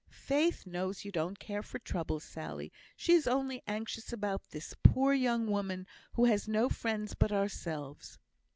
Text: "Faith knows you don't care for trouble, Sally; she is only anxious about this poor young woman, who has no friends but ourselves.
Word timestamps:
"Faith 0.25 0.65
knows 0.65 1.05
you 1.05 1.11
don't 1.11 1.37
care 1.37 1.61
for 1.61 1.77
trouble, 1.77 2.19
Sally; 2.19 2.71
she 2.97 3.13
is 3.13 3.27
only 3.27 3.61
anxious 3.67 4.11
about 4.11 4.49
this 4.49 4.73
poor 4.83 5.13
young 5.13 5.45
woman, 5.45 5.85
who 6.13 6.25
has 6.25 6.47
no 6.47 6.69
friends 6.69 7.13
but 7.13 7.31
ourselves. 7.31 8.17